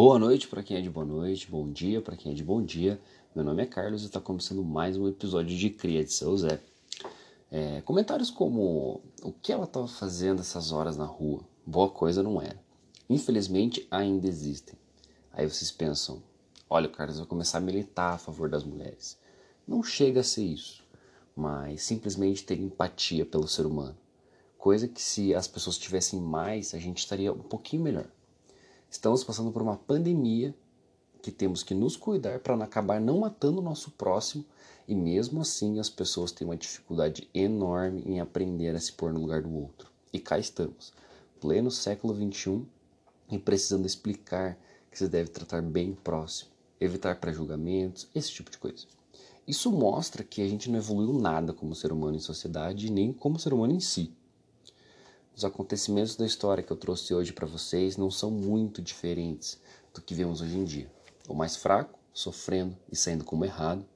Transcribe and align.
Boa 0.00 0.16
noite 0.16 0.46
para 0.46 0.62
quem 0.62 0.76
é 0.76 0.80
de 0.80 0.88
boa 0.88 1.04
noite, 1.04 1.50
bom 1.50 1.68
dia 1.68 2.00
para 2.00 2.16
quem 2.16 2.30
é 2.30 2.34
de 2.36 2.44
bom 2.44 2.62
dia. 2.62 3.00
Meu 3.34 3.44
nome 3.44 3.64
é 3.64 3.66
Carlos 3.66 4.04
e 4.04 4.06
está 4.06 4.20
começando 4.20 4.62
mais 4.62 4.96
um 4.96 5.08
episódio 5.08 5.58
de 5.58 5.70
Cria 5.70 6.04
de 6.04 6.12
Seu 6.12 6.38
Zé. 6.38 6.60
É, 7.50 7.80
comentários 7.80 8.30
como 8.30 9.02
o 9.24 9.32
que 9.32 9.52
ela 9.52 9.64
estava 9.64 9.88
fazendo 9.88 10.40
essas 10.40 10.70
horas 10.70 10.96
na 10.96 11.04
rua? 11.04 11.40
Boa 11.66 11.90
coisa 11.90 12.22
não 12.22 12.40
era. 12.40 12.56
Infelizmente 13.10 13.88
ainda 13.90 14.28
existem. 14.28 14.78
Aí 15.32 15.50
vocês 15.50 15.72
pensam, 15.72 16.22
olha, 16.70 16.88
Carlos 16.88 17.18
vai 17.18 17.26
começar 17.26 17.58
a 17.58 17.60
militar 17.60 18.14
a 18.14 18.18
favor 18.18 18.48
das 18.48 18.62
mulheres. 18.62 19.18
Não 19.66 19.82
chega 19.82 20.20
a 20.20 20.22
ser 20.22 20.44
isso, 20.44 20.84
mas 21.34 21.82
simplesmente 21.82 22.44
ter 22.44 22.60
empatia 22.60 23.26
pelo 23.26 23.48
ser 23.48 23.66
humano. 23.66 23.98
Coisa 24.56 24.86
que 24.86 25.02
se 25.02 25.34
as 25.34 25.48
pessoas 25.48 25.76
tivessem 25.76 26.20
mais, 26.20 26.72
a 26.72 26.78
gente 26.78 26.98
estaria 26.98 27.32
um 27.32 27.42
pouquinho 27.42 27.82
melhor. 27.82 28.06
Estamos 28.90 29.22
passando 29.22 29.52
por 29.52 29.60
uma 29.60 29.76
pandemia 29.76 30.54
que 31.20 31.30
temos 31.30 31.62
que 31.62 31.74
nos 31.74 31.94
cuidar 31.94 32.38
para 32.40 32.54
acabar 32.64 32.98
não 32.98 33.18
matando 33.18 33.58
o 33.58 33.62
nosso 33.62 33.90
próximo 33.90 34.44
e 34.88 34.94
mesmo 34.94 35.42
assim 35.42 35.78
as 35.78 35.90
pessoas 35.90 36.32
têm 36.32 36.46
uma 36.46 36.56
dificuldade 36.56 37.28
enorme 37.34 38.02
em 38.06 38.18
aprender 38.18 38.74
a 38.74 38.80
se 38.80 38.92
pôr 38.92 39.12
no 39.12 39.20
lugar 39.20 39.42
do 39.42 39.54
outro. 39.54 39.90
E 40.10 40.18
cá 40.18 40.38
estamos, 40.38 40.94
pleno 41.38 41.70
século 41.70 42.14
XXI 42.14 42.62
e 43.30 43.38
precisando 43.38 43.84
explicar 43.84 44.58
que 44.90 44.96
se 44.96 45.06
deve 45.06 45.28
tratar 45.28 45.60
bem 45.60 45.90
o 45.90 45.96
próximo, 45.96 46.50
evitar 46.80 47.20
pré-julgamentos, 47.20 48.08
esse 48.14 48.32
tipo 48.32 48.50
de 48.50 48.56
coisa. 48.56 48.86
Isso 49.46 49.70
mostra 49.70 50.24
que 50.24 50.40
a 50.40 50.48
gente 50.48 50.70
não 50.70 50.78
evoluiu 50.78 51.12
nada 51.12 51.52
como 51.52 51.74
ser 51.74 51.92
humano 51.92 52.16
em 52.16 52.20
sociedade, 52.20 52.90
nem 52.90 53.12
como 53.12 53.38
ser 53.38 53.52
humano 53.52 53.74
em 53.74 53.80
si. 53.80 54.10
Os 55.38 55.44
acontecimentos 55.44 56.16
da 56.16 56.26
história 56.26 56.64
que 56.64 56.72
eu 56.72 56.76
trouxe 56.76 57.14
hoje 57.14 57.32
para 57.32 57.46
vocês 57.46 57.96
não 57.96 58.10
são 58.10 58.28
muito 58.28 58.82
diferentes 58.82 59.56
do 59.94 60.02
que 60.02 60.12
vemos 60.12 60.40
hoje 60.40 60.58
em 60.58 60.64
dia. 60.64 60.90
O 61.28 61.32
mais 61.32 61.54
fraco, 61.54 61.96
sofrendo 62.12 62.76
e 62.90 62.96
saindo 62.96 63.24
como 63.24 63.44
errado, 63.44 63.86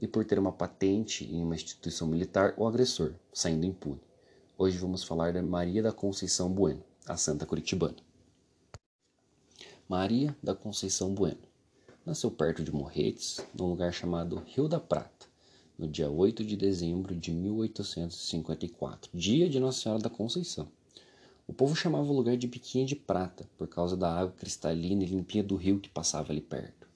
e 0.00 0.08
por 0.08 0.24
ter 0.24 0.40
uma 0.40 0.50
patente 0.50 1.24
em 1.24 1.40
uma 1.40 1.54
instituição 1.54 2.08
militar, 2.08 2.52
o 2.56 2.66
agressor, 2.66 3.14
saindo 3.32 3.64
impune. 3.64 4.00
Hoje 4.58 4.76
vamos 4.76 5.04
falar 5.04 5.32
da 5.32 5.40
Maria 5.40 5.84
da 5.84 5.92
Conceição 5.92 6.50
Bueno, 6.50 6.82
a 7.06 7.16
santa 7.16 7.46
curitibana. 7.46 7.98
Maria 9.88 10.36
da 10.42 10.52
Conceição 10.52 11.14
Bueno 11.14 11.46
nasceu 12.04 12.28
perto 12.28 12.64
de 12.64 12.74
Morretes, 12.74 13.38
num 13.54 13.68
lugar 13.68 13.92
chamado 13.92 14.42
Rio 14.46 14.66
da 14.66 14.80
Prata, 14.80 15.28
no 15.78 15.88
dia 15.88 16.10
8 16.10 16.44
de 16.44 16.56
dezembro 16.56 17.14
de 17.14 17.32
1854, 17.32 19.10
dia 19.12 19.48
de 19.48 19.58
Nossa 19.58 19.80
Senhora 19.80 20.02
da 20.02 20.10
Conceição. 20.10 20.68
O 21.46 21.52
povo 21.52 21.74
chamava 21.74 22.10
o 22.10 22.16
lugar 22.16 22.36
de 22.36 22.46
Biquinha 22.46 22.86
de 22.86 22.94
Prata, 22.94 23.48
por 23.58 23.66
causa 23.66 23.96
da 23.96 24.12
água 24.12 24.34
cristalina 24.38 25.02
e 25.02 25.06
limpinha 25.06 25.42
do 25.42 25.56
rio 25.56 25.80
que 25.80 25.88
passava 25.88 26.32
ali 26.32 26.40
perto. 26.40 26.88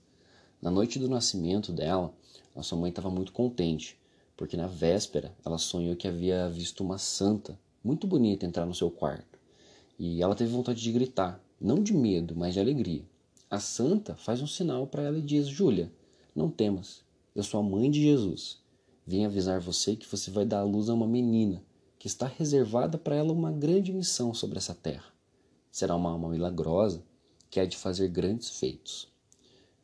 Na 0.61 0.71
noite 0.71 0.99
do 0.99 1.09
nascimento 1.09 1.73
dela, 1.73 2.15
a 2.55 2.63
sua 2.63 2.79
mãe 2.79 2.91
estava 2.91 3.11
muito 3.11 3.33
contente, 3.33 3.99
porque 4.37 4.57
na 4.57 4.67
véspera 4.67 5.35
ela 5.45 5.59
sonhou 5.59 5.97
que 5.97 6.07
havia 6.07 6.49
visto 6.49 6.85
uma 6.85 6.99
santa 6.99 7.59
muito 7.83 8.07
bonita 8.07 8.47
entrar 8.47 8.67
no 8.67 8.75
seu 8.75 8.91
quarto. 8.91 9.39
E 9.99 10.23
ela 10.23 10.35
teve 10.35 10.51
vontade 10.51 10.81
de 10.81 10.93
gritar, 10.93 11.41
não 11.61 11.83
de 11.83 11.95
medo, 11.95 12.35
mas 12.37 12.55
de 12.55 12.61
alegria. 12.61 13.05
A 13.51 13.59
santa 13.59 14.15
faz 14.17 14.43
um 14.43 14.47
sinal 14.47 14.87
para 14.87 15.03
ela 15.03 15.19
e 15.19 15.23
diz: 15.23 15.47
Júlia, 15.47 15.91
não 16.35 16.51
temas, 16.51 17.03
eu 17.35 17.43
sou 17.43 17.61
a 17.61 17.63
mãe 17.63 17.91
de 17.91 18.03
Jesus. 18.03 18.61
Vim 19.07 19.25
avisar 19.25 19.61
você 19.61 19.95
que 19.95 20.11
você 20.11 20.31
vai 20.31 20.45
dar 20.45 20.61
à 20.61 20.65
luz 20.65 20.89
a 20.89 20.95
uma 20.95 21.07
menina, 21.07 21.63
que 21.99 22.09
está 22.09 22.27
reservada 22.27 22.99
para 22.99 23.15
ela 23.15 23.33
uma 23.33 23.53
grande 23.53 23.93
missão 23.93 24.35
sobre 24.35 24.59
essa 24.59 24.75
terra. 24.75 25.13
Será 25.71 25.95
uma 25.95 26.11
alma 26.11 26.29
milagrosa 26.29 27.03
que 27.49 27.61
há 27.61 27.65
de 27.65 27.77
fazer 27.77 28.09
grandes 28.09 28.51
feitos. 28.51 29.09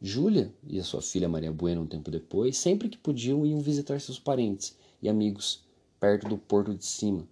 Júlia 0.01 0.53
e 0.67 0.81
a 0.81 0.85
sua 0.85 1.01
filha 1.01 1.29
Maria 1.29 1.53
Bueno, 1.53 1.83
um 1.83 1.87
tempo 1.87 2.11
depois, 2.11 2.59
sempre 2.59 2.89
que 2.89 2.99
podiam, 2.99 3.47
iam 3.47 3.61
visitar 3.61 4.01
seus 4.01 4.19
parentes 4.19 4.77
e 5.01 5.09
amigos 5.09 5.65
perto 6.01 6.29
do 6.29 6.37
Porto 6.37 6.75
de 6.75 6.85
Cima 6.85 7.25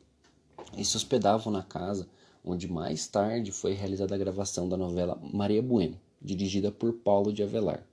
e 0.76 0.84
se 0.84 0.96
hospedavam 0.96 1.52
na 1.52 1.62
casa 1.62 2.08
onde 2.44 2.70
mais 2.70 3.06
tarde 3.06 3.52
foi 3.52 3.72
realizada 3.72 4.14
a 4.14 4.18
gravação 4.18 4.68
da 4.68 4.76
novela 4.76 5.20
Maria 5.32 5.60
Bueno, 5.60 6.00
dirigida 6.22 6.70
por 6.70 6.92
Paulo 6.92 7.32
de 7.32 7.42
Avelar. 7.42 7.84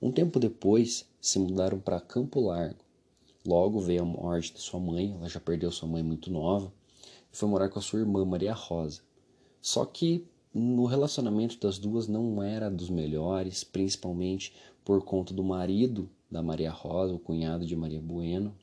Um 0.00 0.12
tempo 0.12 0.38
depois, 0.38 1.08
se 1.20 1.38
mudaram 1.38 1.80
para 1.80 2.00
Campo 2.00 2.40
Largo, 2.40 2.83
Logo 3.46 3.78
veio 3.78 4.02
a 4.02 4.06
morte 4.06 4.54
de 4.54 4.60
sua 4.60 4.80
mãe, 4.80 5.12
ela 5.12 5.28
já 5.28 5.38
perdeu 5.38 5.70
sua 5.70 5.88
mãe 5.88 6.02
muito 6.02 6.30
nova, 6.30 6.72
e 7.32 7.36
foi 7.36 7.48
morar 7.48 7.68
com 7.68 7.78
a 7.78 7.82
sua 7.82 8.00
irmã 8.00 8.24
Maria 8.24 8.54
Rosa. 8.54 9.02
Só 9.60 9.84
que 9.84 10.26
no 10.52 10.86
relacionamento 10.86 11.58
das 11.58 11.78
duas 11.78 12.06
não 12.06 12.42
era 12.42 12.70
dos 12.70 12.88
melhores, 12.88 13.64
principalmente 13.64 14.54
por 14.84 15.02
conta 15.04 15.34
do 15.34 15.42
marido 15.42 16.08
da 16.30 16.42
Maria 16.42 16.70
Rosa, 16.70 17.14
o 17.14 17.18
cunhado 17.18 17.66
de 17.66 17.76
Maria 17.76 18.00
Bueno. 18.00 18.54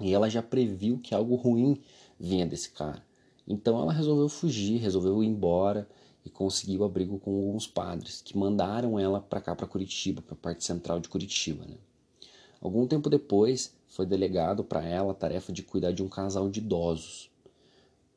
E 0.00 0.12
ela 0.12 0.28
já 0.28 0.42
previu 0.42 0.98
que 0.98 1.14
algo 1.14 1.34
ruim 1.34 1.80
vinha 2.20 2.46
desse 2.46 2.70
cara. 2.70 3.02
Então 3.46 3.80
ela 3.80 3.92
resolveu 3.92 4.28
fugir, 4.28 4.78
resolveu 4.78 5.22
ir 5.24 5.26
embora 5.26 5.88
e 6.24 6.30
conseguiu 6.30 6.84
abrigo 6.84 7.18
com 7.18 7.34
alguns 7.34 7.66
padres 7.66 8.20
que 8.20 8.36
mandaram 8.36 8.98
ela 8.98 9.20
para 9.20 9.40
cá, 9.40 9.56
para 9.56 9.66
Curitiba, 9.66 10.20
para 10.22 10.34
a 10.34 10.38
parte 10.38 10.62
central 10.62 11.00
de 11.00 11.08
Curitiba. 11.08 11.64
Né? 11.64 11.76
Algum 12.60 12.86
tempo 12.86 13.08
depois, 13.08 13.74
foi 13.86 14.04
delegado 14.04 14.64
para 14.64 14.84
ela 14.84 15.12
a 15.12 15.14
tarefa 15.14 15.52
de 15.52 15.62
cuidar 15.62 15.92
de 15.92 16.02
um 16.02 16.08
casal 16.08 16.48
de 16.48 16.60
idosos. 16.60 17.30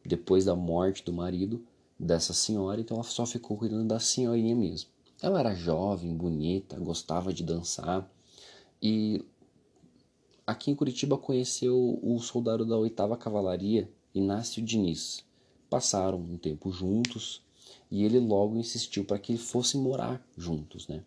Depois 0.06 0.46
da 0.46 0.56
morte 0.56 1.04
do 1.04 1.14
marido 1.14 1.64
dessa 2.00 2.34
senhora, 2.34 2.82
então 2.82 2.98
ela 2.98 3.04
só 3.04 3.26
ficou 3.26 3.56
cuidando 3.56 3.88
da 3.88 4.00
senhorinha 4.00 4.56
mesmo. 4.56 4.90
Ela 5.22 5.40
era 5.40 5.54
jovem, 5.54 6.16
bonita, 6.16 6.80
gostava 6.80 7.32
de 7.32 7.44
dançar 7.44 8.12
e 8.82 9.24
aqui 10.46 10.72
em 10.72 10.76
Curitiba 10.76 11.16
conheceu 11.16 12.00
o 12.02 12.20
soldado 12.20 12.66
da 12.66 12.76
8 12.76 13.16
Cavalaria, 13.18 13.88
Inácio 14.16 14.64
Diniz. 14.64 15.24
Passaram 15.70 16.18
um 16.18 16.38
tempo 16.38 16.72
juntos 16.72 17.44
e 17.92 18.04
ele 18.04 18.20
logo 18.20 18.58
insistiu 18.58 19.06
para 19.06 19.20
que 19.20 19.38
fossem 19.38 19.80
morar 19.80 20.26
juntos, 20.36 20.88
né? 20.88 21.04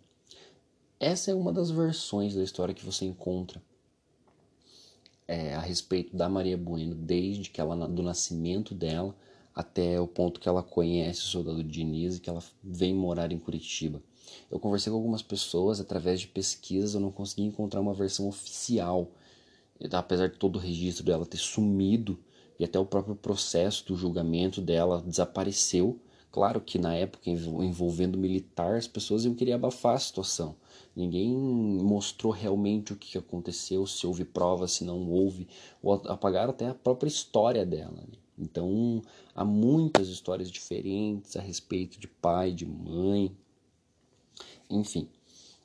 Essa 0.99 1.31
é 1.31 1.35
uma 1.35 1.53
das 1.53 1.71
versões 1.71 2.35
da 2.35 2.43
história 2.43 2.75
que 2.75 2.85
você 2.85 3.05
encontra 3.05 3.61
é, 5.27 5.55
a 5.55 5.61
respeito 5.61 6.17
da 6.17 6.29
Maria 6.29 6.57
Bueno, 6.57 6.95
desde 6.95 7.51
que 7.51 7.61
ela 7.61 7.89
do 7.89 8.03
nascimento 8.03 8.75
dela 8.75 9.15
até 9.55 10.01
o 10.01 10.07
ponto 10.07 10.41
que 10.41 10.49
ela 10.49 10.63
conhece 10.63 11.21
o 11.21 11.25
soldado 11.25 11.63
Diniz 11.63 12.17
e 12.17 12.21
que 12.21 12.29
ela 12.29 12.43
vem 12.63 12.95
morar 12.95 13.33
em 13.33 13.39
Curitiba. 13.39 14.03
Eu 14.51 14.59
conversei 14.59 14.91
com 14.91 14.97
algumas 14.97 15.23
pessoas 15.23 15.81
através 15.81 16.21
de 16.21 16.29
pesquisas, 16.29 16.95
eu 16.95 17.01
não 17.01 17.11
consegui 17.11 17.43
encontrar 17.43 17.81
uma 17.81 17.95
versão 17.95 18.29
oficial, 18.29 19.11
apesar 19.93 20.29
de 20.29 20.39
todo 20.39 20.57
o 20.57 20.61
registro 20.61 21.05
dela 21.05 21.27
ter 21.27 21.39
sumido 21.39 22.19
e 22.59 22.65
até 22.65 22.79
o 22.79 22.87
próprio 22.87 23.15
processo 23.15 23.87
do 23.87 23.97
julgamento 23.97 24.61
dela 24.61 25.03
desapareceu. 25.03 26.01
Claro 26.33 26.61
que 26.61 26.79
na 26.79 26.95
época 26.95 27.31
envolvendo 27.31 28.19
militar, 28.19 28.77
as 28.77 28.89
pessoas 28.89 29.25
iam 29.25 29.35
querer 29.35 29.53
abafar 29.53 29.95
a 29.95 29.99
situação. 30.01 30.57
Ninguém 30.95 31.33
mostrou 31.35 32.33
realmente 32.33 32.93
o 32.93 32.97
que 32.97 33.19
aconteceu, 33.19 33.87
se 33.87 34.07
houve 34.07 34.25
prova, 34.25 34.69
se 34.69 34.85
não 34.85 35.11
houve, 35.11 35.49
ou 35.83 35.95
apagaram 36.07 36.51
até 36.51 36.69
a 36.69 36.75
própria 36.75 37.09
história 37.09 37.67
dela. 37.67 37.93
Né? 37.97 38.19
Então, 38.39 39.03
há 39.35 39.45
muitas 39.45 40.09
histórias 40.09 40.51
diferentes 40.51 41.37
a 41.37 41.41
respeito 41.41 41.99
de 41.99 42.09
pai, 42.09 42.53
de 42.53 42.67
mãe, 42.67 43.37
enfim, 44.69 45.09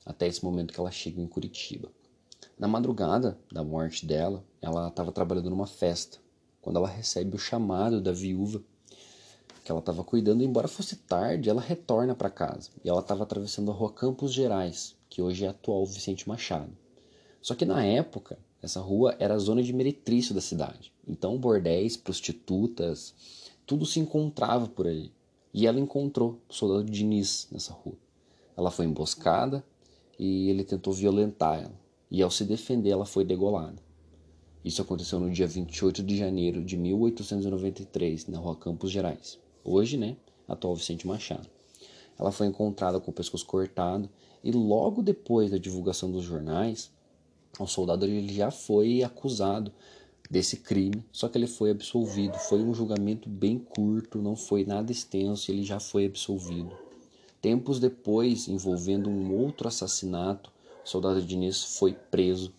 até 0.05 0.27
esse 0.27 0.43
momento 0.43 0.73
que 0.73 0.79
ela 0.79 0.91
chega 0.91 1.21
em 1.21 1.27
Curitiba. 1.27 1.91
Na 2.57 2.67
madrugada 2.67 3.37
da 3.51 3.63
morte 3.63 4.05
dela, 4.05 4.43
ela 4.61 4.89
estava 4.89 5.11
trabalhando 5.11 5.49
numa 5.49 5.67
festa, 5.67 6.19
quando 6.61 6.75
ela 6.75 6.87
recebe 6.87 7.35
o 7.35 7.39
chamado 7.39 8.01
da 8.01 8.11
viúva 8.11 8.61
que 9.63 9.71
ela 9.71 9.79
estava 9.79 10.03
cuidando, 10.03 10.43
embora 10.43 10.67
fosse 10.67 10.95
tarde, 10.95 11.47
ela 11.47 11.61
retorna 11.61 12.15
para 12.15 12.29
casa 12.29 12.71
e 12.83 12.89
ela 12.89 13.01
estava 13.01 13.21
atravessando 13.21 13.69
a 13.69 13.73
rua 13.73 13.93
Campos 13.93 14.33
Gerais, 14.33 14.95
que 15.09 15.21
hoje 15.21 15.45
é 15.45 15.47
atual 15.47 15.85
Vicente 15.85 16.27
Machado. 16.29 16.71
Só 17.41 17.55
que 17.55 17.65
na 17.65 17.83
época, 17.83 18.37
essa 18.61 18.79
rua 18.79 19.15
era 19.19 19.33
a 19.33 19.39
zona 19.39 19.63
de 19.63 19.73
meretrício 19.73 20.35
da 20.35 20.41
cidade. 20.41 20.93
Então, 21.07 21.37
bordéis, 21.37 21.97
prostitutas, 21.97 23.15
tudo 23.65 23.85
se 23.85 23.99
encontrava 23.99 24.67
por 24.67 24.87
ali. 24.87 25.11
E 25.53 25.65
ela 25.65 25.79
encontrou 25.79 26.39
o 26.47 26.53
soldado 26.53 26.83
Diniz 26.83 27.47
nessa 27.51 27.73
rua. 27.73 27.97
Ela 28.55 28.69
foi 28.69 28.85
emboscada 28.85 29.63
e 30.17 30.49
ele 30.49 30.63
tentou 30.63 30.93
violentar 30.93 31.59
ela. 31.59 31.79
E 32.11 32.21
ao 32.21 32.29
se 32.29 32.43
defender, 32.43 32.89
ela 32.89 33.05
foi 33.05 33.23
degolada. 33.23 33.81
Isso 34.63 34.81
aconteceu 34.81 35.19
no 35.19 35.31
dia 35.31 35.47
28 35.47 36.03
de 36.03 36.17
janeiro 36.17 36.63
de 36.63 36.75
1893, 36.75 38.27
na 38.27 38.37
rua 38.37 38.55
Campos 38.55 38.91
Gerais. 38.91 39.39
Hoje, 39.63 39.95
né, 39.97 40.17
atual 40.47 40.75
Vicente 40.75 41.07
Machado. 41.07 41.47
Ela 42.19 42.31
foi 42.31 42.47
encontrada 42.47 42.99
com 42.99 43.11
o 43.11 43.13
pescoço 43.13 43.45
cortado 43.45 44.09
e 44.43 44.51
logo 44.51 45.01
depois 45.01 45.51
da 45.51 45.57
divulgação 45.57 46.11
dos 46.11 46.23
jornais, 46.23 46.91
o 47.59 47.67
soldado 47.67 48.05
ele 48.05 48.33
já 48.33 48.51
foi 48.51 49.03
acusado 49.03 49.71
desse 50.29 50.57
crime, 50.57 51.03
só 51.11 51.27
que 51.27 51.37
ele 51.37 51.47
foi 51.47 51.71
absolvido. 51.71 52.37
Foi 52.37 52.61
um 52.61 52.73
julgamento 52.73 53.27
bem 53.27 53.57
curto, 53.57 54.21
não 54.21 54.35
foi 54.35 54.63
nada 54.63 54.91
extenso, 54.91 55.51
ele 55.51 55.63
já 55.63 55.79
foi 55.79 56.05
absolvido. 56.05 56.71
Tempos 57.41 57.79
depois, 57.79 58.47
envolvendo 58.47 59.09
um 59.09 59.33
outro 59.33 59.67
assassinato, 59.67 60.51
o 60.85 60.87
soldado 60.87 61.21
Diniz 61.21 61.77
foi 61.77 61.93
preso. 61.93 62.53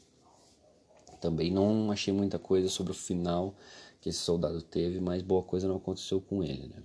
Também 1.20 1.50
não 1.50 1.90
achei 1.90 2.12
muita 2.12 2.38
coisa 2.38 2.68
sobre 2.68 2.92
o 2.92 2.96
final 2.96 3.54
que 4.00 4.08
esse 4.08 4.18
soldado 4.18 4.62
teve, 4.62 4.98
mas 4.98 5.22
boa 5.22 5.42
coisa 5.42 5.68
não 5.68 5.76
aconteceu 5.76 6.20
com 6.20 6.42
ele. 6.42 6.68
Né? 6.68 6.82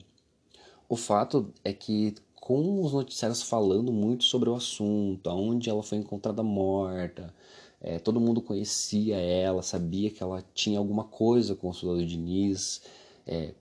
O 0.89 0.97
fato 0.97 1.53
é 1.63 1.71
que, 1.71 2.15
com 2.45 2.79
os 2.79 2.93
noticiários 2.93 3.41
falando 3.41 3.91
muito 3.91 4.23
sobre 4.23 4.47
o 4.51 4.53
assunto, 4.53 5.27
aonde 5.27 5.67
ela 5.67 5.81
foi 5.81 5.97
encontrada 5.97 6.43
morta, 6.43 7.33
é, 7.81 7.97
todo 7.97 8.21
mundo 8.21 8.39
conhecia 8.39 9.17
ela, 9.17 9.63
sabia 9.63 10.11
que 10.11 10.21
ela 10.21 10.45
tinha 10.53 10.77
alguma 10.77 11.05
coisa 11.05 11.55
com 11.55 11.69
o 11.69 11.73
soldado 11.73 12.05
Diniz. 12.05 12.83
É, 13.25 13.55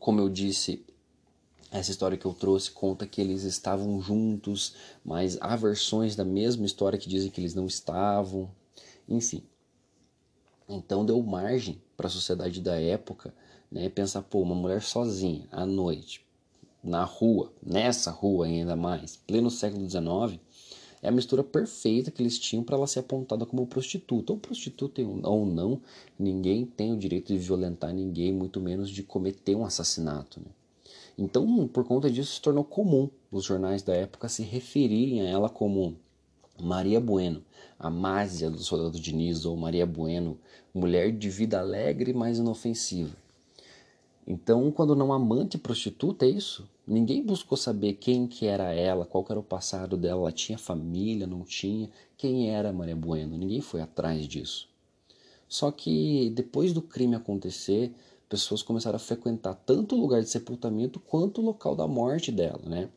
como 0.00 0.20
eu 0.20 0.30
disse, 0.30 0.86
essa 1.70 1.90
história 1.90 2.16
que 2.16 2.24
eu 2.24 2.32
trouxe 2.32 2.70
conta 2.70 3.06
que 3.06 3.20
eles 3.20 3.42
estavam 3.42 4.00
juntos, 4.00 4.74
mas 5.04 5.36
há 5.38 5.54
versões 5.54 6.16
da 6.16 6.24
mesma 6.24 6.64
história 6.64 6.98
que 6.98 7.10
dizem 7.10 7.30
que 7.30 7.42
eles 7.42 7.54
não 7.54 7.66
estavam. 7.66 8.50
Enfim. 9.06 9.42
Então 10.66 11.04
deu 11.04 11.22
margem 11.22 11.78
para 11.94 12.06
a 12.06 12.10
sociedade 12.10 12.58
da 12.62 12.80
época 12.80 13.34
né, 13.70 13.90
pensar, 13.90 14.22
pô, 14.22 14.40
uma 14.40 14.54
mulher 14.54 14.80
sozinha, 14.80 15.46
à 15.52 15.66
noite, 15.66 16.24
na 16.82 17.04
rua, 17.04 17.52
nessa 17.62 18.10
rua 18.10 18.46
ainda 18.46 18.74
mais, 18.74 19.16
pleno 19.16 19.50
século 19.50 19.88
XIX, 19.88 20.40
é 21.02 21.08
a 21.08 21.12
mistura 21.12 21.42
perfeita 21.42 22.10
que 22.10 22.22
eles 22.22 22.38
tinham 22.38 22.62
para 22.62 22.76
ela 22.76 22.86
ser 22.86 23.00
apontada 23.00 23.44
como 23.44 23.66
prostituta. 23.66 24.32
Ou 24.32 24.38
prostituta 24.38 25.02
ou 25.02 25.44
não, 25.44 25.80
ninguém 26.16 26.64
tem 26.64 26.92
o 26.92 26.96
direito 26.96 27.32
de 27.32 27.38
violentar 27.38 27.92
ninguém, 27.92 28.32
muito 28.32 28.60
menos 28.60 28.88
de 28.88 29.02
cometer 29.02 29.56
um 29.56 29.64
assassinato. 29.64 30.38
Né? 30.38 30.46
Então, 31.18 31.66
por 31.66 31.84
conta 31.84 32.08
disso, 32.08 32.34
se 32.34 32.40
tornou 32.40 32.62
comum 32.62 33.10
os 33.32 33.44
jornais 33.44 33.82
da 33.82 33.94
época 33.94 34.28
se 34.28 34.42
referirem 34.42 35.22
a 35.22 35.28
ela 35.28 35.48
como 35.48 35.96
Maria 36.60 37.00
Bueno, 37.00 37.42
a 37.78 37.90
Másia 37.90 38.48
do 38.48 38.62
soldado 38.62 39.00
Diniz, 39.00 39.44
ou 39.44 39.56
Maria 39.56 39.84
Bueno, 39.84 40.38
mulher 40.72 41.10
de 41.10 41.28
vida 41.28 41.58
alegre, 41.58 42.12
mas 42.12 42.38
inofensiva. 42.38 43.16
Então, 44.24 44.70
quando 44.70 44.94
não 44.94 45.12
amante 45.12 45.58
prostituta, 45.58 46.24
é 46.24 46.28
isso. 46.28 46.68
Ninguém 46.86 47.22
buscou 47.24 47.56
saber 47.56 47.94
quem 47.94 48.26
que 48.26 48.46
era 48.46 48.72
ela, 48.72 49.06
qual 49.06 49.24
era 49.30 49.38
o 49.38 49.42
passado 49.42 49.96
dela, 49.96 50.22
ela 50.22 50.32
tinha 50.32 50.58
família, 50.58 51.26
não 51.26 51.42
tinha, 51.44 51.88
quem 52.16 52.50
era 52.50 52.72
Maria 52.72 52.96
Bueno, 52.96 53.38
ninguém 53.38 53.60
foi 53.60 53.80
atrás 53.80 54.26
disso. 54.26 54.68
Só 55.48 55.70
que 55.70 56.30
depois 56.30 56.72
do 56.72 56.82
crime 56.82 57.14
acontecer, 57.14 57.94
pessoas 58.28 58.62
começaram 58.62 58.96
a 58.96 58.98
frequentar 58.98 59.54
tanto 59.54 59.94
o 59.94 60.00
lugar 60.00 60.22
de 60.22 60.28
sepultamento 60.28 60.98
quanto 60.98 61.40
o 61.40 61.44
local 61.44 61.76
da 61.76 61.86
morte 61.86 62.32
dela, 62.32 62.62
né? 62.64 62.88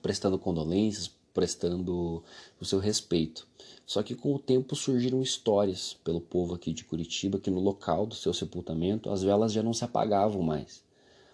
Prestando 0.00 0.38
condolências, 0.38 1.10
prestando 1.34 2.22
o 2.60 2.64
seu 2.64 2.78
respeito. 2.78 3.46
Só 3.84 4.02
que 4.02 4.14
com 4.14 4.34
o 4.34 4.38
tempo 4.38 4.74
surgiram 4.76 5.20
histórias 5.20 5.94
pelo 6.04 6.20
povo 6.20 6.54
aqui 6.54 6.72
de 6.72 6.84
Curitiba 6.84 7.38
que 7.38 7.50
no 7.50 7.60
local 7.60 8.06
do 8.06 8.14
seu 8.14 8.32
sepultamento 8.32 9.10
as 9.10 9.22
velas 9.22 9.52
já 9.52 9.62
não 9.62 9.74
se 9.74 9.84
apagavam 9.84 10.40
mais. 10.42 10.82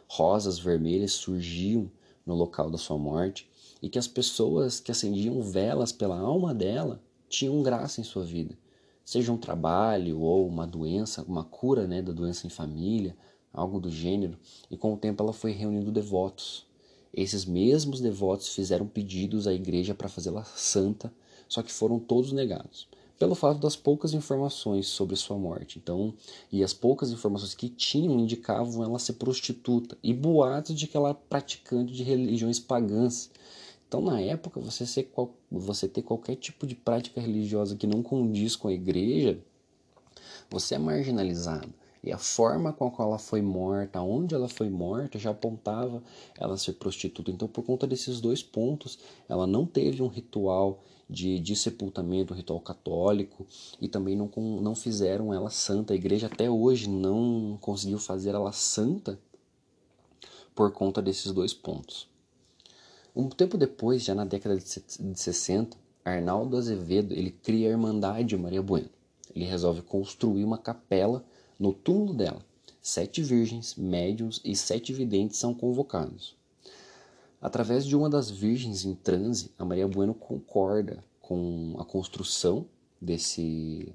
Rosas 0.08 0.58
vermelhas 0.58 1.12
surgiam 1.12 1.90
no 2.24 2.34
local 2.34 2.70
da 2.70 2.78
sua 2.78 2.98
morte 2.98 3.48
e 3.82 3.88
que 3.88 3.98
as 3.98 4.08
pessoas 4.08 4.80
que 4.80 4.90
acendiam 4.90 5.42
velas 5.42 5.92
pela 5.92 6.18
alma 6.18 6.54
dela 6.54 7.02
tinham 7.28 7.62
graça 7.62 8.00
em 8.00 8.04
sua 8.04 8.24
vida. 8.24 8.56
Seja 9.04 9.32
um 9.32 9.36
trabalho 9.36 10.20
ou 10.20 10.46
uma 10.46 10.66
doença, 10.66 11.22
uma 11.22 11.44
cura 11.44 11.86
né, 11.86 12.02
da 12.02 12.12
doença 12.12 12.46
em 12.46 12.50
família, 12.50 13.16
algo 13.52 13.80
do 13.80 13.90
gênero, 13.90 14.38
e 14.70 14.76
com 14.76 14.92
o 14.92 14.96
tempo 14.96 15.22
ela 15.22 15.32
foi 15.32 15.52
reunindo 15.52 15.92
devotos 15.92 16.66
esses 17.16 17.46
mesmos 17.46 17.98
devotos 17.98 18.48
fizeram 18.48 18.86
pedidos 18.86 19.46
à 19.46 19.54
igreja 19.54 19.94
para 19.94 20.06
fazê-la 20.06 20.44
santa, 20.44 21.10
só 21.48 21.62
que 21.62 21.72
foram 21.72 21.98
todos 21.98 22.30
negados, 22.30 22.86
pelo 23.18 23.34
fato 23.34 23.58
das 23.58 23.76
poucas 23.76 24.12
informações 24.12 24.88
sobre 24.88 25.16
sua 25.16 25.38
morte. 25.38 25.78
Então, 25.78 26.14
e 26.52 26.62
as 26.62 26.72
poucas 26.72 27.10
informações 27.10 27.54
que 27.54 27.68
tinham 27.68 28.18
indicavam 28.18 28.82
ela 28.82 28.98
ser 28.98 29.14
prostituta 29.14 29.96
e 30.02 30.12
boatos 30.12 30.74
de 30.74 30.86
que 30.86 30.96
ela 30.96 31.10
era 31.10 31.18
praticante 31.28 31.92
de 31.92 32.02
religiões 32.02 32.60
pagãs. 32.60 33.30
Então, 33.88 34.00
na 34.00 34.20
época, 34.20 34.60
você, 34.60 34.84
ser, 34.84 35.10
você 35.50 35.88
ter 35.88 36.02
qualquer 36.02 36.36
tipo 36.36 36.66
de 36.66 36.74
prática 36.74 37.20
religiosa 37.20 37.76
que 37.76 37.86
não 37.86 38.02
condiz 38.02 38.56
com 38.56 38.68
a 38.68 38.72
igreja, 38.72 39.38
você 40.50 40.74
é 40.74 40.78
marginalizado. 40.78 41.72
E 42.02 42.12
a 42.12 42.18
forma 42.18 42.72
com 42.72 42.86
a 42.86 42.90
qual 42.90 43.08
ela 43.08 43.18
foi 43.18 43.42
morta, 43.42 44.00
onde 44.00 44.34
ela 44.34 44.48
foi 44.48 44.68
morta, 44.68 45.18
já 45.18 45.30
apontava 45.30 46.02
ela 46.38 46.56
ser 46.56 46.74
prostituta. 46.74 47.30
Então, 47.30 47.48
por 47.48 47.64
conta 47.64 47.86
desses 47.86 48.20
dois 48.20 48.42
pontos, 48.42 48.98
ela 49.28 49.46
não 49.46 49.66
teve 49.66 50.02
um 50.02 50.06
ritual 50.06 50.84
de, 51.08 51.38
de 51.38 51.54
sepultamento, 51.54 52.34
ritual 52.34 52.60
católico, 52.60 53.46
e 53.80 53.88
também 53.88 54.16
não, 54.16 54.30
não 54.60 54.74
fizeram 54.74 55.32
ela 55.32 55.50
santa. 55.50 55.92
A 55.92 55.96
igreja 55.96 56.26
até 56.26 56.50
hoje 56.50 56.88
não 56.88 57.56
conseguiu 57.60 57.98
fazer 57.98 58.30
ela 58.30 58.52
santa 58.52 59.18
por 60.54 60.72
conta 60.72 61.02
desses 61.02 61.32
dois 61.32 61.52
pontos. 61.52 62.08
Um 63.14 63.28
tempo 63.28 63.56
depois, 63.56 64.04
já 64.04 64.14
na 64.14 64.24
década 64.24 64.56
de 64.56 65.18
60, 65.18 65.76
Arnaldo 66.04 66.56
Azevedo 66.56 67.12
ele 67.14 67.30
cria 67.30 67.68
a 67.68 67.70
Irmandade 67.72 68.36
Maria 68.36 68.62
Bueno. 68.62 68.90
Ele 69.34 69.44
resolve 69.44 69.82
construir 69.82 70.44
uma 70.44 70.58
capela 70.58 71.24
no 71.58 71.72
túmulo 71.72 72.14
dela, 72.14 72.44
sete 72.80 73.22
virgens, 73.22 73.74
médiums 73.74 74.40
e 74.44 74.54
sete 74.54 74.92
videntes 74.92 75.38
são 75.38 75.54
convocados. 75.54 76.36
Através 77.40 77.84
de 77.84 77.94
uma 77.94 78.08
das 78.08 78.30
virgens 78.30 78.84
em 78.84 78.94
transe, 78.94 79.50
a 79.58 79.64
Maria 79.64 79.86
Bueno 79.86 80.14
concorda 80.14 81.04
com 81.20 81.74
a 81.78 81.84
construção 81.84 82.66
desse, 83.00 83.92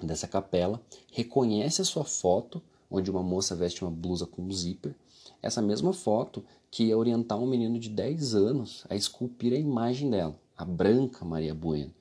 dessa 0.00 0.28
capela, 0.28 0.80
reconhece 1.10 1.80
a 1.80 1.84
sua 1.84 2.04
foto, 2.04 2.62
onde 2.90 3.10
uma 3.10 3.22
moça 3.22 3.54
veste 3.56 3.82
uma 3.82 3.90
blusa 3.90 4.26
com 4.26 4.42
um 4.42 4.52
zíper, 4.52 4.94
essa 5.40 5.62
mesma 5.62 5.92
foto 5.92 6.44
que 6.70 6.84
ia 6.84 6.98
orientar 6.98 7.38
um 7.38 7.46
menino 7.46 7.78
de 7.78 7.88
10 7.88 8.34
anos 8.34 8.84
a 8.88 8.94
esculpir 8.94 9.52
a 9.52 9.56
imagem 9.56 10.10
dela, 10.10 10.38
a 10.56 10.64
branca 10.64 11.24
Maria 11.24 11.54
Bueno, 11.54 11.92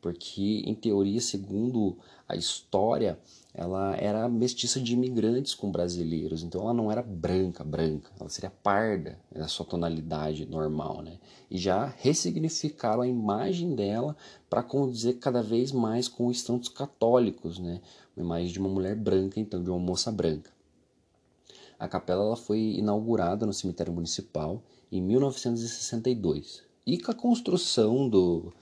porque 0.00 0.62
em 0.64 0.74
teoria, 0.74 1.20
segundo 1.20 1.96
a 2.28 2.36
história, 2.36 3.18
ela 3.58 3.96
era 3.96 4.28
mestiça 4.28 4.80
de 4.80 4.92
imigrantes 4.92 5.52
com 5.52 5.68
brasileiros, 5.68 6.44
então 6.44 6.60
ela 6.62 6.72
não 6.72 6.92
era 6.92 7.02
branca, 7.02 7.64
branca, 7.64 8.08
ela 8.18 8.30
seria 8.30 8.52
parda, 8.62 9.18
era 9.34 9.46
a 9.46 9.48
sua 9.48 9.66
tonalidade 9.66 10.46
normal, 10.46 11.02
né? 11.02 11.18
E 11.50 11.58
já 11.58 11.92
ressignificaram 11.96 13.02
a 13.02 13.08
imagem 13.08 13.74
dela 13.74 14.16
para 14.48 14.62
condizer 14.62 15.14
cada 15.14 15.42
vez 15.42 15.72
mais 15.72 16.06
com 16.06 16.28
os 16.28 16.40
santos 16.40 16.68
católicos, 16.68 17.58
né? 17.58 17.80
Uma 18.16 18.26
imagem 18.26 18.52
de 18.52 18.60
uma 18.60 18.68
mulher 18.68 18.94
branca, 18.94 19.40
então, 19.40 19.60
de 19.60 19.68
uma 19.68 19.78
moça 19.80 20.12
branca. 20.12 20.52
A 21.80 21.88
capela 21.88 22.22
ela 22.22 22.36
foi 22.36 22.60
inaugurada 22.60 23.44
no 23.44 23.52
cemitério 23.52 23.92
municipal 23.92 24.62
em 24.90 25.02
1962. 25.02 26.62
E 26.86 26.96
com 26.96 27.10
a 27.10 27.14
construção 27.14 28.08
do, 28.08 28.52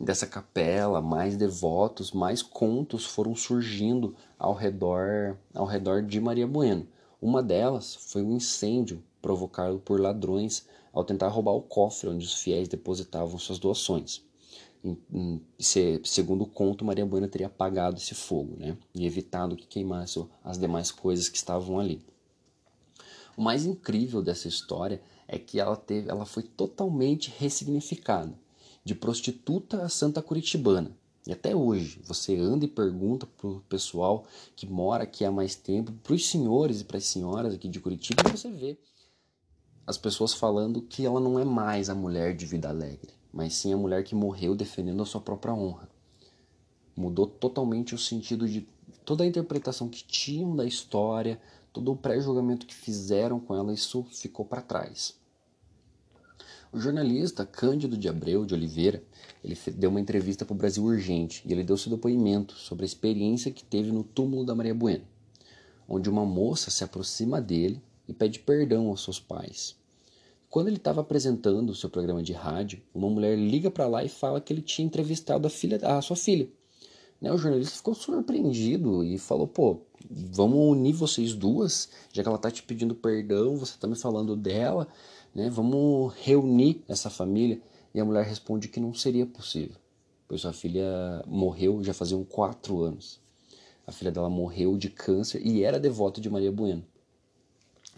dessa 0.00 0.26
capela, 0.26 1.02
mais 1.02 1.36
devotos, 1.36 2.12
mais 2.12 2.40
contos 2.40 3.04
foram 3.04 3.34
surgindo 3.34 4.14
ao 4.38 4.54
redor, 4.54 5.36
ao 5.52 5.66
redor 5.66 6.02
de 6.02 6.20
Maria 6.20 6.46
Bueno. 6.46 6.86
Uma 7.20 7.42
delas 7.42 7.96
foi 7.96 8.22
um 8.22 8.36
incêndio 8.36 9.02
provocado 9.20 9.80
por 9.80 10.00
ladrões 10.00 10.66
ao 10.92 11.04
tentar 11.04 11.28
roubar 11.28 11.52
o 11.52 11.62
cofre 11.62 12.08
onde 12.08 12.24
os 12.24 12.34
fiéis 12.34 12.68
depositavam 12.68 13.38
suas 13.38 13.58
doações. 13.58 14.24
segundo 16.04 16.42
o 16.42 16.46
conto, 16.46 16.84
Maria 16.84 17.04
Bueno 17.04 17.26
teria 17.26 17.48
apagado 17.48 17.96
esse 17.96 18.14
fogo 18.14 18.54
né, 18.56 18.76
e 18.94 19.04
evitado 19.04 19.56
que 19.56 19.66
queimasse 19.66 20.24
as 20.44 20.58
demais 20.58 20.92
coisas 20.92 21.28
que 21.28 21.36
estavam 21.36 21.80
ali. 21.80 22.00
O 23.36 23.42
mais 23.42 23.64
incrível 23.64 24.22
dessa 24.22 24.46
história 24.46 25.02
é 25.26 25.38
que 25.38 25.58
ela, 25.58 25.76
teve, 25.76 26.08
ela 26.08 26.24
foi 26.24 26.44
totalmente 26.44 27.32
ressignificada 27.36 28.32
de 28.88 28.94
prostituta 28.94 29.82
a 29.82 29.88
santa 29.90 30.22
curitibana. 30.22 30.96
E 31.26 31.30
até 31.30 31.54
hoje, 31.54 32.00
você 32.06 32.34
anda 32.38 32.64
e 32.64 32.68
pergunta 32.68 33.26
pro 33.26 33.62
pessoal 33.68 34.24
que 34.56 34.66
mora 34.66 35.04
aqui 35.04 35.26
há 35.26 35.30
mais 35.30 35.54
tempo, 35.54 35.92
pros 36.02 36.26
senhores 36.26 36.80
e 36.80 36.84
para 36.84 36.96
as 36.96 37.04
senhoras 37.04 37.52
aqui 37.52 37.68
de 37.68 37.80
Curitiba, 37.80 38.22
e 38.26 38.30
você 38.30 38.50
vê 38.50 38.78
as 39.86 39.98
pessoas 39.98 40.32
falando 40.32 40.80
que 40.80 41.04
ela 41.04 41.20
não 41.20 41.38
é 41.38 41.44
mais 41.44 41.90
a 41.90 41.94
mulher 41.94 42.34
de 42.34 42.46
vida 42.46 42.70
alegre, 42.70 43.10
mas 43.30 43.52
sim 43.52 43.74
a 43.74 43.76
mulher 43.76 44.04
que 44.04 44.14
morreu 44.14 44.56
defendendo 44.56 45.02
a 45.02 45.06
sua 45.06 45.20
própria 45.20 45.52
honra. 45.52 45.86
Mudou 46.96 47.26
totalmente 47.26 47.94
o 47.94 47.98
sentido 47.98 48.48
de 48.48 48.66
toda 49.04 49.22
a 49.22 49.26
interpretação 49.26 49.86
que 49.86 50.02
tinham 50.02 50.56
da 50.56 50.64
história, 50.64 51.38
todo 51.74 51.92
o 51.92 51.96
pré-julgamento 51.96 52.66
que 52.66 52.74
fizeram 52.74 53.38
com 53.38 53.54
ela, 53.54 53.70
isso 53.70 54.02
ficou 54.04 54.46
para 54.46 54.62
trás. 54.62 55.14
O 56.70 56.78
jornalista 56.78 57.46
Cândido 57.46 57.96
de 57.96 58.10
Abreu 58.10 58.44
de 58.44 58.52
Oliveira, 58.52 59.02
ele 59.42 59.56
deu 59.74 59.88
uma 59.88 60.00
entrevista 60.00 60.44
para 60.44 60.52
o 60.52 60.56
Brasil 60.56 60.84
Urgente 60.84 61.42
e 61.46 61.52
ele 61.52 61.64
deu 61.64 61.78
seu 61.78 61.90
depoimento 61.90 62.52
sobre 62.54 62.84
a 62.84 62.86
experiência 62.86 63.50
que 63.50 63.64
teve 63.64 63.90
no 63.90 64.04
túmulo 64.04 64.44
da 64.44 64.54
Maria 64.54 64.74
Bueno, 64.74 65.04
onde 65.88 66.10
uma 66.10 66.26
moça 66.26 66.70
se 66.70 66.84
aproxima 66.84 67.40
dele 67.40 67.82
e 68.06 68.12
pede 68.12 68.40
perdão 68.40 68.88
aos 68.88 69.02
seus 69.02 69.18
pais. 69.18 69.76
Quando 70.50 70.68
ele 70.68 70.76
estava 70.76 71.00
apresentando 71.00 71.70
o 71.70 71.74
seu 71.74 71.88
programa 71.88 72.22
de 72.22 72.34
rádio, 72.34 72.82
uma 72.94 73.08
mulher 73.08 73.38
liga 73.38 73.70
para 73.70 73.86
lá 73.86 74.04
e 74.04 74.08
fala 74.10 74.40
que 74.40 74.52
ele 74.52 74.62
tinha 74.62 74.84
entrevistado 74.84 75.46
a, 75.46 75.50
filha, 75.50 75.78
a 75.82 76.02
sua 76.02 76.16
filha. 76.16 76.50
Né, 77.20 77.32
o 77.32 77.38
jornalista 77.38 77.76
ficou 77.76 77.94
surpreendido 77.94 79.02
e 79.02 79.18
falou: 79.18 79.48
pô, 79.48 79.80
vamos 80.08 80.58
unir 80.58 80.92
vocês 80.92 81.34
duas, 81.34 81.88
já 82.12 82.22
que 82.22 82.28
ela 82.28 82.38
tá 82.38 82.50
te 82.50 82.62
pedindo 82.62 82.94
perdão, 82.94 83.56
você 83.56 83.76
tá 83.78 83.88
me 83.88 83.96
falando 83.96 84.36
dela, 84.36 84.86
né? 85.34 85.50
Vamos 85.50 86.14
reunir 86.22 86.82
essa 86.88 87.10
família. 87.10 87.60
E 87.94 88.00
a 88.00 88.04
mulher 88.04 88.24
responde 88.24 88.68
que 88.68 88.80
não 88.80 88.92
seria 88.92 89.26
possível, 89.26 89.76
pois 90.26 90.42
sua 90.42 90.52
filha 90.52 90.84
morreu 91.26 91.82
já 91.82 91.94
faziam 91.94 92.22
quatro 92.22 92.82
anos. 92.82 93.20
A 93.86 93.92
filha 93.92 94.12
dela 94.12 94.28
morreu 94.28 94.76
de 94.76 94.90
câncer 94.90 95.40
e 95.44 95.64
era 95.64 95.80
devota 95.80 96.20
de 96.20 96.28
Maria 96.28 96.52
Bueno. 96.52 96.84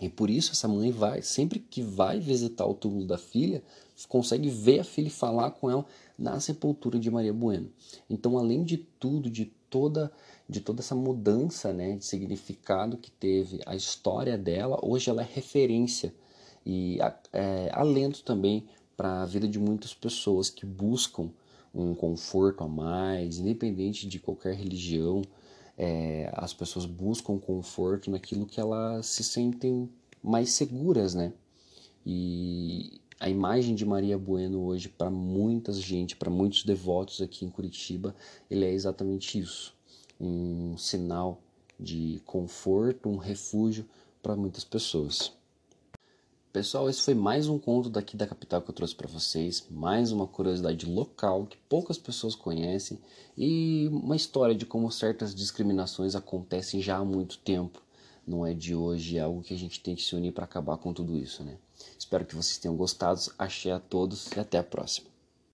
E 0.00 0.08
por 0.08 0.30
isso 0.30 0.52
essa 0.52 0.68
mãe 0.68 0.90
vai, 0.90 1.20
sempre 1.20 1.58
que 1.58 1.82
vai 1.82 2.20
visitar 2.20 2.64
o 2.64 2.74
túmulo 2.74 3.04
da 3.04 3.18
filha, 3.18 3.62
consegue 4.08 4.48
ver 4.48 4.80
a 4.80 4.84
filha 4.84 5.08
e 5.08 5.10
falar 5.10 5.50
com 5.50 5.70
ela 5.70 5.84
na 6.16 6.40
sepultura 6.40 6.98
de 6.98 7.10
Maria 7.10 7.32
Bueno. 7.32 7.70
Então, 8.08 8.38
além 8.38 8.64
de 8.64 8.78
tudo, 8.78 9.28
de 9.28 9.46
toda 9.68 10.10
de 10.48 10.60
toda 10.60 10.80
essa 10.80 10.96
mudança, 10.96 11.72
né, 11.72 11.96
de 11.96 12.04
significado 12.04 12.96
que 12.96 13.10
teve 13.10 13.60
a 13.64 13.76
história 13.76 14.36
dela, 14.36 14.80
hoje 14.82 15.08
ela 15.08 15.22
é 15.22 15.28
referência 15.32 16.12
e 16.64 16.98
é, 17.32 17.70
alento 17.72 18.22
também 18.22 18.66
para 18.96 19.22
a 19.22 19.26
vida 19.26 19.48
de 19.48 19.58
muitas 19.58 19.94
pessoas 19.94 20.50
que 20.50 20.66
buscam 20.66 21.30
um 21.74 21.94
conforto 21.94 22.64
a 22.64 22.68
mais, 22.68 23.38
independente 23.38 24.06
de 24.06 24.18
qualquer 24.18 24.54
religião, 24.54 25.22
é, 25.78 26.30
as 26.34 26.52
pessoas 26.52 26.84
buscam 26.84 27.38
conforto 27.38 28.10
naquilo 28.10 28.44
que 28.44 28.60
elas 28.60 29.06
se 29.06 29.24
sentem 29.24 29.88
mais 30.22 30.50
seguras, 30.50 31.14
né? 31.14 31.32
E 32.04 33.00
a 33.18 33.28
imagem 33.28 33.74
de 33.74 33.84
Maria 33.84 34.18
Bueno 34.18 34.64
hoje 34.64 34.88
para 34.88 35.10
muita 35.10 35.72
gente, 35.72 36.16
para 36.16 36.30
muitos 36.30 36.64
devotos 36.64 37.22
aqui 37.22 37.44
em 37.44 37.50
Curitiba, 37.50 38.14
ele 38.50 38.64
é 38.64 38.72
exatamente 38.72 39.38
isso, 39.38 39.74
um 40.20 40.76
sinal 40.76 41.40
de 41.78 42.20
conforto, 42.26 43.08
um 43.08 43.16
refúgio 43.16 43.86
para 44.22 44.36
muitas 44.36 44.64
pessoas. 44.64 45.32
Pessoal, 46.52 46.90
esse 46.90 47.02
foi 47.02 47.14
mais 47.14 47.46
um 47.46 47.60
conto 47.60 47.88
daqui 47.88 48.16
da 48.16 48.26
capital 48.26 48.60
que 48.60 48.68
eu 48.68 48.74
trouxe 48.74 48.92
para 48.92 49.06
vocês, 49.06 49.64
mais 49.70 50.10
uma 50.10 50.26
curiosidade 50.26 50.84
local 50.84 51.46
que 51.46 51.56
poucas 51.68 51.96
pessoas 51.96 52.34
conhecem 52.34 52.98
e 53.38 53.86
uma 53.92 54.16
história 54.16 54.52
de 54.52 54.66
como 54.66 54.90
certas 54.90 55.32
discriminações 55.32 56.16
acontecem 56.16 56.82
já 56.82 56.96
há 56.96 57.04
muito 57.04 57.38
tempo. 57.38 57.80
Não 58.26 58.44
é 58.44 58.52
de 58.52 58.74
hoje, 58.74 59.16
é 59.16 59.20
algo 59.20 59.42
que 59.42 59.54
a 59.54 59.56
gente 59.56 59.78
tem 59.78 59.94
que 59.94 60.02
se 60.02 60.16
unir 60.16 60.32
para 60.32 60.42
acabar 60.42 60.76
com 60.76 60.92
tudo 60.92 61.16
isso, 61.16 61.44
né? 61.44 61.56
Espero 61.96 62.26
que 62.26 62.34
vocês 62.34 62.58
tenham 62.58 62.76
gostado, 62.76 63.20
achei 63.38 63.70
a 63.70 63.78
todos 63.78 64.26
e 64.32 64.40
até 64.40 64.58
a 64.58 64.64
próxima. 64.64 65.08